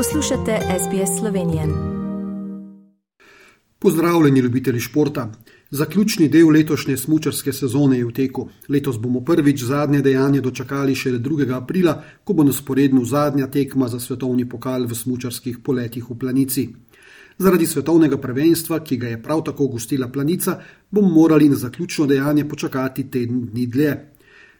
Poslušate 0.00 0.58
SBS 0.78 1.18
Slovenije. 1.18 1.62
Pozdravljeni, 3.78 4.40
ljubitelji 4.40 4.80
športa. 4.80 5.32
Zaključni 5.70 6.28
del 6.28 6.48
letošnje 6.48 6.96
smočarske 6.96 7.52
sezone 7.52 7.98
je 7.98 8.04
v 8.04 8.12
teku. 8.12 8.48
Letos 8.68 8.98
bomo 8.98 9.20
prvič 9.20 9.62
zadnje 9.62 10.00
dejanje 10.00 10.40
dočakali 10.40 10.94
šele 10.94 11.18
2. 11.18 11.56
aprila, 11.56 12.02
ko 12.24 12.32
bo 12.32 12.44
na 12.44 12.52
sporednu 12.52 13.04
zadnja 13.04 13.46
tekma 13.46 13.88
za 13.88 14.00
svetovni 14.00 14.48
pokal 14.48 14.86
v 14.86 14.94
smočarskih 14.94 15.58
poletih 15.58 16.10
v 16.10 16.18
Planici. 16.18 16.68
Zaradi 17.38 17.66
svetovnega 17.66 18.16
prvenstva, 18.16 18.80
ki 18.80 18.96
ga 18.96 19.08
je 19.08 19.22
prav 19.22 19.44
tako 19.44 19.66
gostila 19.66 20.08
Planica, 20.08 20.60
bomo 20.90 21.08
morali 21.08 21.48
na 21.48 21.56
zaključno 21.56 22.06
dejanje 22.06 22.48
počakati 22.48 23.10
teden 23.10 23.46
dni 23.52 23.66
dlje. 23.66 23.96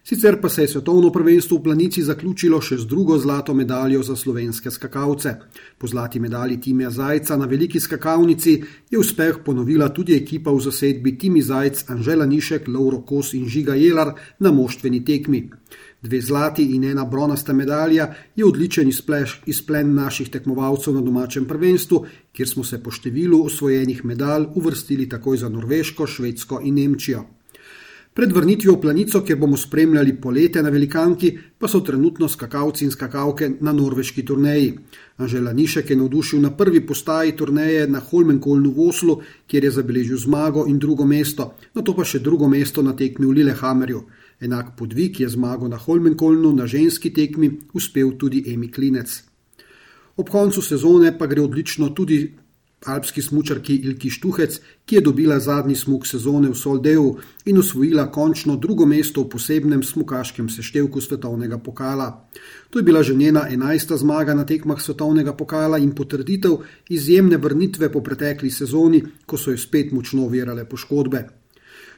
Sicer 0.05 0.41
pa 0.41 0.48
se 0.48 0.62
je 0.62 0.69
svetovno 0.69 1.12
prvenstvo 1.12 1.59
v 1.59 1.62
Planici 1.62 2.03
zaključilo 2.03 2.61
še 2.61 2.79
z 2.80 2.87
drugo 2.88 3.19
zlato 3.19 3.55
medaljo 3.55 4.02
za 4.02 4.16
slovenske 4.16 4.70
skakalce. 4.70 5.34
Po 5.79 5.87
zlati 5.87 6.20
medalji 6.20 6.61
Timija 6.61 6.91
Zajca 6.91 7.37
na 7.37 7.47
veliki 7.47 7.80
skakalnici 7.80 8.62
je 8.91 8.98
uspeh 8.98 9.43
ponovila 9.45 9.88
tudi 9.88 10.16
ekipa 10.16 10.51
v 10.51 10.60
zasedbi 10.60 11.19
Timi 11.19 11.43
Zajc, 11.43 11.84
Anžela 11.88 12.27
Nišek, 12.27 12.69
Lauro 12.69 13.02
Kos 13.02 13.34
in 13.34 13.48
Žiga 13.48 13.74
Jelar 13.74 14.15
na 14.38 14.52
moštveni 14.52 15.05
tekmi. 15.05 15.51
Dve 16.02 16.21
zlati 16.21 16.65
in 16.74 16.85
ena 16.85 17.05
bronasta 17.05 17.52
medalja 17.52 18.09
je 18.37 18.45
odličen 18.45 18.88
izplen 19.46 19.95
naših 19.95 20.30
tekmovalcev 20.30 20.95
na 20.95 21.01
domačem 21.01 21.45
prvenstvu, 21.45 22.07
kjer 22.32 22.48
smo 22.48 22.65
se 22.65 22.80
po 22.82 22.91
številu 22.91 23.45
osvojenih 23.45 24.01
medalj 24.05 24.48
uvrstili 24.55 25.09
takoj 25.09 25.37
za 25.37 25.48
Norveško, 25.48 26.07
Švedsko 26.07 26.60
in 26.65 26.80
Nemčijo. 26.80 27.27
Pred 28.14 28.32
vrnitvijo 28.32 28.74
v 28.74 28.80
planico, 28.80 29.20
kjer 29.23 29.38
bomo 29.38 29.56
spremljali 29.56 30.16
poletje 30.20 30.62
na 30.62 30.70
velikanki, 30.70 31.30
pa 31.59 31.68
so 31.68 31.80
trenutno 31.80 32.28
skakalci 32.28 32.84
in 32.84 32.91
skakalke 32.91 33.51
na 33.60 33.73
norveški 33.73 34.24
turneji. 34.27 34.73
Anžela 35.16 35.52
Nišek 35.52 35.90
je 35.90 35.96
navdušil 35.96 36.40
na 36.40 36.51
prvi 36.51 36.80
postaji 36.87 37.37
turneje 37.37 37.87
na 37.87 38.01
Holmenkolnu 38.01 38.73
v 38.74 38.88
Oslu, 38.88 39.20
kjer 39.46 39.65
je 39.65 39.70
zabeležil 39.70 40.18
zmago 40.18 40.66
in 40.66 40.79
drugo 40.79 41.07
mesto, 41.07 41.54
na 41.74 41.82
to 41.82 41.95
pa 41.95 42.04
še 42.04 42.18
drugo 42.18 42.48
mesto 42.48 42.82
na 42.82 42.96
tekmi 42.96 43.26
v 43.26 43.37
Lillehammerju. 43.38 44.02
Enak 44.40 44.74
podvig 44.76 45.20
je 45.20 45.29
zmago 45.29 45.68
na 45.68 45.76
Holmenkolnu 45.76 46.52
na 46.57 46.66
ženski 46.66 47.15
tekmi 47.15 47.59
uspel 47.74 48.16
tudi 48.18 48.42
Emi 48.52 48.73
Klinec. 48.73 49.23
Ob 50.16 50.29
koncu 50.29 50.63
sezone 50.63 51.13
pa 51.18 51.26
gre 51.26 51.42
odlično 51.42 51.95
tudi 51.95 52.24
alpski 52.86 53.23
smočarki 53.23 53.74
Ilki 53.76 54.10
Štuhec, 54.10 54.60
ki 54.86 54.95
je 54.95 55.00
dobila 55.00 55.40
zadnji 55.40 55.74
smog 55.76 56.06
sezone 56.06 56.48
v 56.48 56.54
Soldeju 56.54 57.16
in 57.45 57.59
osvojila 57.59 58.10
končno 58.12 58.56
drugo 58.56 58.86
mesto 58.86 59.23
v 59.23 59.28
posebnem 59.28 59.82
smokaškem 59.82 60.48
seštevku 60.48 61.01
svetovnega 61.01 61.58
pokala. 61.58 62.28
To 62.70 62.78
je 62.78 62.82
bila 62.82 63.02
že 63.02 63.14
njena 63.14 63.46
enajsta 63.51 63.96
zmaga 63.96 64.34
na 64.34 64.47
tekmah 64.47 64.81
svetovnega 64.81 65.32
pokala 65.32 65.78
in 65.78 65.94
potrditev 65.94 66.56
izjemne 66.88 67.36
vrnitve 67.36 67.92
po 67.92 68.00
pretekli 68.00 68.50
sezoni, 68.50 69.04
ko 69.26 69.36
so 69.36 69.50
jo 69.50 69.58
spet 69.58 69.92
močno 69.92 70.28
virale 70.28 70.64
poškodbe. 70.64 71.40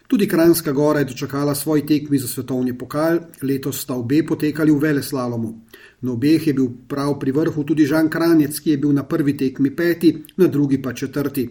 Tudi 0.08 0.28
Kranjska 0.28 0.72
gora 0.72 0.98
je 0.98 1.04
dočakala 1.04 1.54
svoj 1.54 1.86
tekmi 1.86 2.18
za 2.18 2.28
svetovni 2.28 2.78
pokal, 2.78 3.18
letos 3.42 3.80
sta 3.80 3.94
obe 3.94 4.22
potekali 4.26 4.72
v 4.72 4.78
Veleslalomu. 4.78 5.54
Na 6.00 6.12
obeh 6.12 6.46
je 6.46 6.54
bil 6.54 6.68
prav 6.88 7.18
pri 7.18 7.32
vrhu 7.32 7.64
tudi 7.64 7.86
Žan 7.86 8.10
Kranjec, 8.10 8.60
ki 8.60 8.70
je 8.70 8.78
bil 8.78 8.92
na 8.92 9.04
prvi 9.08 9.36
tekmi 9.36 9.70
peti, 9.76 10.16
na 10.36 10.46
drugi 10.46 10.82
pa 10.82 10.92
četrti. 10.92 11.48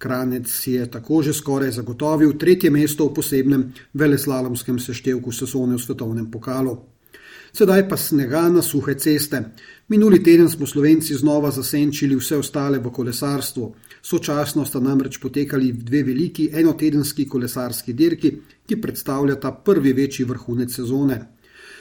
Kranec 0.00 0.66
je 0.66 0.90
tako 0.90 1.22
že 1.22 1.32
skoraj 1.32 1.70
zagotovil 1.70 2.32
tretje 2.38 2.70
mesto 2.70 3.04
v 3.04 3.14
posebnem 3.14 3.72
veleslalomskem 3.94 4.78
seštevku 4.78 5.32
sezone 5.32 5.76
v 5.76 5.82
svetovnem 5.84 6.30
pokalu. 6.30 6.78
Sedaj 7.52 7.88
pa 7.88 7.96
snega 7.96 8.48
na 8.48 8.62
suhe 8.62 8.94
ceste. 8.94 9.42
Minuli 9.88 10.22
teden 10.22 10.48
smo 10.48 10.66
Slovenci 10.66 11.14
znova 11.14 11.50
zasenčili 11.50 12.16
vse 12.16 12.36
ostale 12.36 12.78
v 12.78 12.90
kolesarstvu. 12.90 13.74
Sočasno 14.02 14.64
sta 14.64 14.80
namreč 14.80 15.18
potekali 15.18 15.72
dve 15.72 16.02
veliki 16.02 16.50
enotedenski 16.52 17.28
kolesarski 17.28 17.92
dirki, 17.92 18.32
ki 18.66 18.80
predstavljata 18.80 19.52
prvi 19.52 19.92
večji 19.92 20.24
vrhunec 20.24 20.74
sezone. 20.74 21.20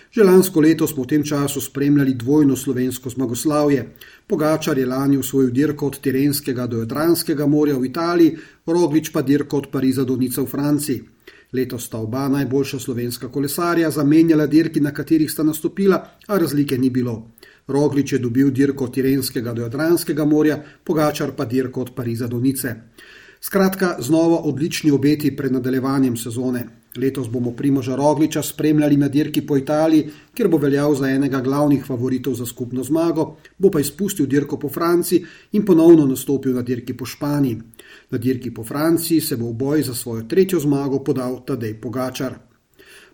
Že 0.10 0.24
lansko 0.26 0.62
leto 0.62 0.88
smo 0.88 1.04
v 1.04 1.08
tem 1.08 1.24
času 1.24 1.62
spremljali 1.62 2.14
dvojno 2.18 2.56
slovensko 2.58 3.10
zmagoslavje. 3.10 3.84
Pogačar 4.28 4.78
je 4.78 4.86
lani 4.86 5.18
usvojil 5.18 5.52
dirko 5.52 5.88
od 5.88 6.00
Tirenskega 6.02 6.66
do 6.68 6.80
Jadranskega 6.82 7.46
morja 7.46 7.78
v 7.78 7.86
Italiji, 7.86 8.38
Roglič 8.66 9.12
pa 9.14 9.22
dirko 9.22 9.58
od 9.58 9.70
Pariza 9.72 10.04
do 10.04 10.18
Nica 10.18 10.42
v 10.42 10.48
Franciji. 10.50 11.04
Letos 11.54 11.86
sta 11.86 11.98
oba 11.98 12.28
najboljša 12.30 12.80
slovenska 12.80 13.32
kolesarja 13.32 13.92
zamenjala 13.92 14.46
dirki, 14.48 14.80
na 14.80 14.94
katerih 14.94 15.32
sta 15.32 15.44
nastopila, 15.44 15.98
a 16.28 16.38
razlike 16.38 16.78
ni 16.78 16.90
bilo. 16.90 17.32
Roglič 17.68 18.14
je 18.14 18.20
dobil 18.20 18.52
dirko 18.52 18.86
od 18.86 18.94
Tirenskega 18.94 19.54
do 19.54 19.62
Jadranskega 19.62 20.26
morja, 20.26 20.64
Pogačar 20.84 21.32
pa 21.38 21.46
dirko 21.46 21.82
od 21.82 21.96
Pariza 21.96 22.28
do 22.28 22.40
Nice. 22.40 22.76
Skratka, 23.42 23.96
znova 24.00 24.38
odlični 24.38 24.92
obeti 24.92 25.36
pred 25.36 25.52
nadaljevanjem 25.52 26.18
sezone. 26.18 26.79
Letos 26.98 27.30
bomo 27.30 27.52
Primoža 27.52 27.96
Rogliča 27.96 28.44
spremljali 28.44 28.98
na 28.98 29.08
dirki 29.08 29.42
po 29.42 29.58
Italiji, 29.58 30.10
kjer 30.34 30.50
bo 30.50 30.58
veljal 30.58 30.96
za 30.96 31.10
enega 31.10 31.42
glavnih 31.42 31.86
favoritov 31.86 32.34
za 32.34 32.46
skupno 32.46 32.84
zmago, 32.84 33.36
bo 33.58 33.70
pa 33.72 33.80
izpustil 33.80 34.26
dirko 34.26 34.58
po 34.60 34.70
Franciji 34.70 35.26
in 35.52 35.66
ponovno 35.66 36.06
nastopil 36.06 36.56
na 36.56 36.62
dirki 36.62 36.98
po 36.98 37.06
Španiji. 37.06 37.62
Na 38.10 38.18
dirki 38.18 38.54
po 38.54 38.64
Franciji 38.64 39.22
se 39.22 39.38
bo 39.38 39.50
v 39.50 39.54
boj 39.54 39.84
za 39.84 39.96
svojo 39.96 40.24
tretjo 40.24 40.60
zmago 40.60 41.04
podal 41.04 41.44
Tadej 41.46 41.74
Pogačar. 41.82 42.49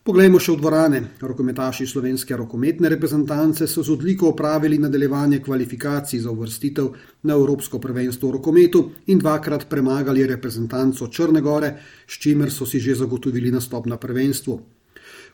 Poglejmo 0.06 0.38
še 0.38 0.54
v 0.54 0.62
dvorane. 0.62 1.00
Rokometaši 1.18 1.88
slovenske 1.90 2.38
rokometne 2.38 2.92
reprezentance 2.94 3.66
so 3.66 3.82
z 3.82 3.90
odliko 3.90 4.28
opravili 4.36 4.78
nadaljevanje 4.78 5.40
kvalifikacij 5.42 6.20
za 6.22 6.30
uvrstitev 6.30 6.92
na 7.26 7.34
Evropsko 7.34 7.80
prvenstvo 7.82 8.30
v 8.30 8.36
rokometu 8.36 8.82
in 9.10 9.18
dvakrat 9.18 9.66
premagali 9.66 10.28
reprezentanco 10.30 11.08
Črne 11.10 11.42
Gore, 11.42 11.74
s 12.06 12.22
čimer 12.22 12.54
so 12.54 12.70
si 12.70 12.80
že 12.80 12.94
zagotovili 13.02 13.50
nastop 13.50 13.90
na 13.90 13.98
prvenstvu. 13.98 14.60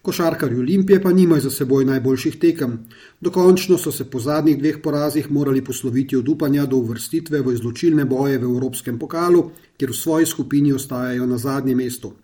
Košarkarji 0.01 0.63
Olimpije 0.63 1.01
pa 1.03 1.11
nimajo 1.11 1.49
za 1.49 1.51
seboj 1.51 1.85
najboljših 1.91 2.39
tekem. 2.39 2.79
Dokončno 3.19 3.77
so 3.77 3.91
se 3.91 4.07
po 4.07 4.23
zadnjih 4.23 4.55
dveh 4.57 4.79
porazih 4.79 5.31
morali 5.31 5.59
posloviti 5.61 6.15
od 6.15 6.29
upanja 6.29 6.65
do 6.65 6.79
uvrstitve 6.79 7.43
v 7.43 7.59
izločilne 7.59 8.07
boje 8.07 8.39
v 8.39 8.47
Evropskem 8.47 8.99
pokalu, 8.99 9.49
kjer 9.75 9.91
v 9.91 9.99
svoji 9.99 10.25
skupini 10.25 10.71
ostajajo 10.71 11.27
na 11.27 11.37
zadnjem 11.37 11.77
mestu. 11.77 12.15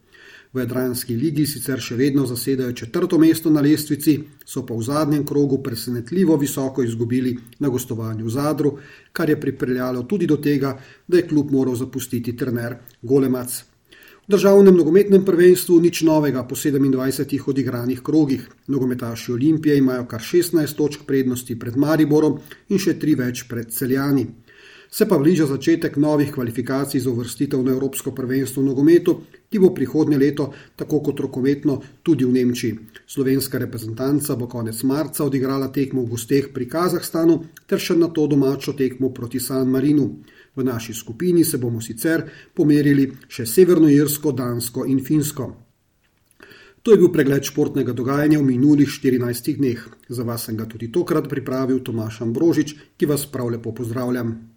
V 0.53 0.59
Jadranski 0.59 1.15
ligi 1.15 1.45
sicer 1.45 1.81
še 1.83 1.95
vedno 1.99 2.25
zasedajo 2.25 2.73
četrto 2.73 3.17
mesto 3.19 3.49
na 3.49 3.61
lestvici, 3.61 4.17
so 4.45 4.63
pa 4.65 4.73
v 4.73 4.85
zadnjem 4.87 5.25
krogu 5.27 5.59
presenetljivo 5.63 6.37
visoko 6.37 6.83
izgubili 6.83 7.35
na 7.59 7.69
gostovanju 7.69 8.25
v 8.25 8.29
Zadru, 8.31 8.77
kar 9.11 9.29
je 9.29 9.39
pripeljalo 9.39 10.03
tudi 10.03 10.27
do 10.27 10.37
tega, 10.37 10.77
da 11.07 11.17
je 11.17 11.27
klub 11.27 11.51
moral 11.51 11.75
zapustiti 11.75 12.35
trener 12.37 12.77
Golemac. 13.01 13.63
V 14.27 14.35
državnem 14.35 14.75
nogometnem 14.75 15.23
prvenstvu 15.23 15.79
nič 15.79 16.01
novega 16.03 16.41
po 16.43 16.55
27 16.55 17.47
odigranih 17.47 18.01
krogih. 18.03 18.49
Nogometaši 18.67 19.31
Olimpije 19.31 19.77
imajo 19.77 20.03
kar 20.05 20.19
16 20.19 20.75
točk 20.75 21.05
prednosti 21.07 21.55
pred 21.59 21.77
Mariborom 21.77 22.39
in 22.67 22.79
še 22.79 22.97
tri 22.99 23.15
več 23.15 23.45
pred 23.47 23.71
Celjani. 23.71 24.25
Se 24.89 25.05
pa 25.07 25.17
bliža 25.17 25.45
začetek 25.45 25.97
novih 25.97 26.31
kvalifikacij 26.31 26.99
za 26.99 27.09
uvrstitev 27.09 27.63
na 27.63 27.71
Evropsko 27.71 28.11
prvenstvo 28.11 28.63
v 28.63 28.65
nogometu, 28.65 29.21
ki 29.51 29.59
bo 29.59 29.73
prihodnje 29.75 30.17
leto, 30.17 30.53
tako 30.75 31.01
kot 31.03 31.19
rokometno, 31.19 31.81
tudi 32.03 32.25
v 32.25 32.31
Nemčiji. 32.31 32.77
Slovenska 33.07 33.57
reprezentanca 33.57 34.35
bo 34.35 34.47
konec 34.47 34.83
marca 34.83 35.23
odigrala 35.23 35.67
tekmo 35.67 36.01
v 36.01 36.15
gosteh 36.15 36.49
pri 36.53 36.67
Kazahstanu 36.67 37.43
ter 37.67 37.79
še 37.79 37.95
na 37.95 38.07
to 38.07 38.27
domačo 38.27 38.73
tekmo 38.73 39.11
proti 39.13 39.39
San 39.39 39.67
Marinu. 39.67 40.23
V 40.55 40.63
naši 40.63 40.93
skupini 40.93 41.43
se 41.45 41.57
bomo 41.57 41.81
sicer 41.81 42.23
pomerili 42.53 43.11
še 43.27 43.45
Severno 43.45 43.89
Irsko, 43.89 44.31
Dansko 44.31 44.85
in 44.85 45.03
Finsko. 45.03 45.53
To 46.81 46.91
je 46.91 46.97
bil 46.97 47.11
pregled 47.11 47.43
športnega 47.43 47.91
dogajanja 47.91 48.39
v 48.39 48.47
minulih 48.47 48.87
14 48.87 49.57
dneh. 49.59 49.81
Za 50.07 50.23
vas 50.23 50.47
sem 50.47 50.55
ga 50.55 50.63
tudi 50.65 50.87
tokrat 50.87 51.27
pripravil 51.27 51.83
Tomaš 51.83 52.21
Ambrožič, 52.23 52.95
ki 52.95 53.05
vas 53.05 53.27
prav 53.27 53.51
lepo 53.51 53.75
pozdravljam. 53.75 54.56